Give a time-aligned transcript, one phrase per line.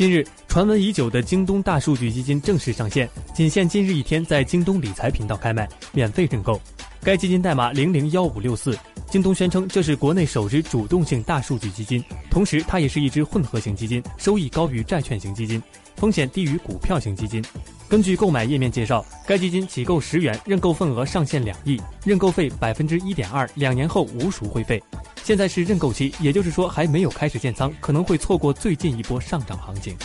[0.00, 6.58] 近日，传闻已久的京东大数据基金正式上线，仅限今日一天在京东理财频道开卖，免费认购。
[7.02, 8.74] 该基金代码零零幺五六四，
[9.10, 15.62] 京东宣称这是国内首支主动性大数据基金，同时它也是一支混合型基金，收益高于债券型基金，
[15.96, 17.44] 风险低于股票型基金。
[17.86, 24.82] 根据购买页面介绍，该基金起购十元，认购份额上限两亿，认购费百分之一点二，两年后无赎回费。
[25.22, 29.96] 现在是认购期，也就是说还没有开始建仓，可能会错过最近一波上涨行情。